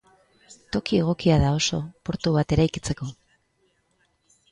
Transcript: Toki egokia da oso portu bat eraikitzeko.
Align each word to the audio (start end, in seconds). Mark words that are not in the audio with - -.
Toki 0.75 0.95
egokia 1.01 1.35
da 1.43 1.51
oso 1.57 1.79
portu 2.09 2.33
bat 2.39 2.55
eraikitzeko. 2.57 3.11